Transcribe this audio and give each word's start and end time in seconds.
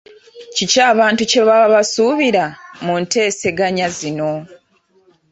Kiki 0.55 0.79
abantu 0.91 1.21
kye 1.29 1.41
baba 1.47 1.67
basuubira 1.75 2.45
mu 2.85 2.93
nteeseganya 3.01 3.87
zino? 3.97 4.31